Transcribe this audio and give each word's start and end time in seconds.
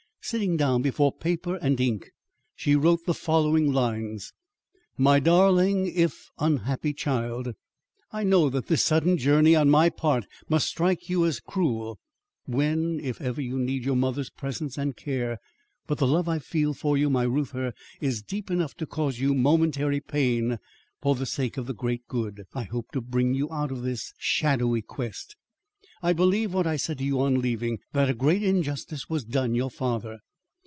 Sitting 0.23 0.55
down 0.55 0.83
before 0.83 1.11
paper 1.11 1.55
and 1.55 1.81
ink 1.81 2.11
she 2.55 2.75
wrote 2.75 3.05
the 3.07 3.13
following 3.13 3.73
lines: 3.73 4.33
My 4.95 5.19
Darling 5.19 5.87
if 5.87 6.29
Unhappy 6.37 6.93
Child: 6.93 7.55
I 8.11 8.23
know 8.23 8.47
that 8.51 8.67
this 8.67 8.83
sudden 8.83 9.17
journey 9.17 9.55
on 9.55 9.71
my 9.71 9.89
part 9.89 10.27
must 10.47 10.67
strike 10.67 11.09
you 11.09 11.25
as 11.25 11.39
cruel, 11.39 11.97
when, 12.45 12.99
if 12.99 13.19
ever, 13.19 13.41
you 13.41 13.57
need 13.57 13.83
your 13.83 13.95
mother's 13.95 14.29
presence 14.29 14.77
and 14.77 14.95
care. 14.95 15.39
But 15.87 15.97
the 15.97 16.07
love 16.07 16.29
I 16.29 16.37
feel 16.37 16.75
for 16.75 16.95
you, 16.99 17.09
my 17.09 17.23
Reuther, 17.23 17.73
is 17.99 18.21
deep 18.21 18.51
enough 18.51 18.75
to 18.75 18.85
cause 18.85 19.19
you 19.19 19.33
momentary 19.33 19.99
pain 20.01 20.59
for 21.01 21.15
the 21.15 21.25
sake 21.25 21.57
of 21.57 21.65
the 21.65 21.73
great 21.73 22.07
good 22.07 22.43
I 22.53 22.65
hope 22.65 22.91
to 22.91 23.01
bring 23.01 23.33
you 23.33 23.51
out 23.51 23.71
of 23.71 23.81
this 23.81 24.13
shadowy 24.19 24.83
quest. 24.83 25.35
I 26.03 26.13
believe, 26.13 26.51
what 26.51 26.65
I 26.65 26.77
said 26.77 26.97
to 26.97 27.03
you 27.03 27.21
on 27.21 27.41
leaving, 27.41 27.77
that 27.91 28.09
a 28.09 28.15
great 28.15 28.41
injustice 28.41 29.07
was 29.07 29.23
done 29.23 29.53
your 29.53 29.69
father. 29.69 30.17